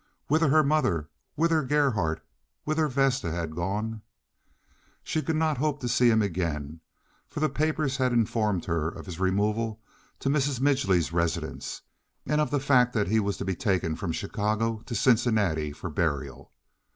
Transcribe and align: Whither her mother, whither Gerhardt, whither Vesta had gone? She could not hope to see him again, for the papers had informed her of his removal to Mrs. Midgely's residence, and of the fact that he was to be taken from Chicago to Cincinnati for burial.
Whither 0.25 0.49
her 0.49 0.63
mother, 0.63 1.09
whither 1.35 1.61
Gerhardt, 1.61 2.25
whither 2.65 2.87
Vesta 2.87 3.29
had 3.31 3.53
gone? 3.55 4.01
She 5.03 5.21
could 5.21 5.35
not 5.35 5.59
hope 5.59 5.79
to 5.81 5.87
see 5.87 6.09
him 6.09 6.23
again, 6.23 6.81
for 7.29 7.39
the 7.39 7.49
papers 7.49 7.97
had 7.97 8.11
informed 8.11 8.65
her 8.65 8.87
of 8.87 9.05
his 9.05 9.19
removal 9.19 9.79
to 10.21 10.29
Mrs. 10.29 10.59
Midgely's 10.59 11.13
residence, 11.13 11.83
and 12.25 12.41
of 12.41 12.49
the 12.49 12.59
fact 12.59 12.93
that 12.93 13.09
he 13.09 13.19
was 13.19 13.37
to 13.37 13.45
be 13.45 13.55
taken 13.55 13.95
from 13.95 14.11
Chicago 14.11 14.81
to 14.87 14.95
Cincinnati 14.95 15.71
for 15.71 15.91
burial. 15.91 16.51